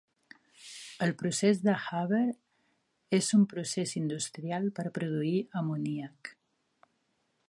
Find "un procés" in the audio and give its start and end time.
3.39-3.95